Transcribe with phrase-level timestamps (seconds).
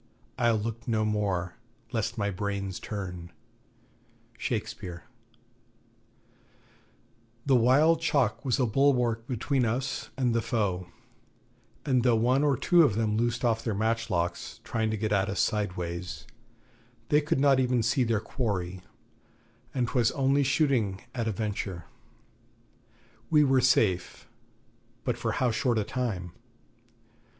[0.39, 1.57] I'll look no more
[1.91, 3.31] Lest my brain turn
[4.35, 5.03] Shakespeare
[7.45, 10.87] The while chalk was a bulwark between us and the foe;
[11.85, 15.29] and though one or two of them loosed off their matchlocks, trying to get at
[15.29, 16.25] us sideways,
[17.09, 18.81] they could not even see their quarry,
[19.71, 21.85] and 'twas only shooting at a venture.
[23.29, 24.27] We were safe.
[25.03, 26.31] But for how short a time!